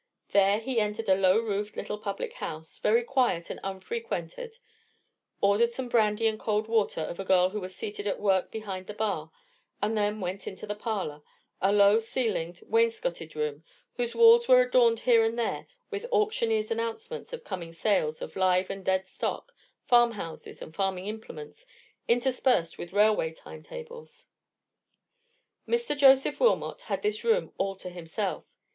[0.31, 4.57] There he entered a low roofed little public house, very quiet and unfrequented,
[5.41, 8.87] ordered some brandy and cold water of a girl who was seated at work behind
[8.87, 9.29] the bar,
[9.79, 15.23] and then went into the parlour,—a low ceilinged, wainscoted room, whose walls were adorned here
[15.23, 19.51] and there with auctioneers' announcements of coming sales of live and dead stock,
[19.85, 21.67] farm houses, and farming implements,
[22.07, 24.29] interspersed with railway time tables.
[25.67, 25.95] Mr.
[25.95, 28.45] Joseph Wilmot had this room all to himself.